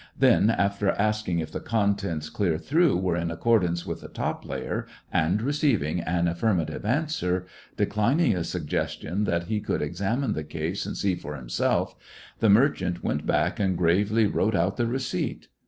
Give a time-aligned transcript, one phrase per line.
[0.17, 4.87] Then, after asking if the contents clear through were in accordance with the top layer,
[5.13, 7.45] and receiving an affirmative answer,
[7.77, 11.93] declining a suggestion that he could examine the case and see for himself,
[12.39, 15.49] the merchant went back and gravely wrote out the receipt.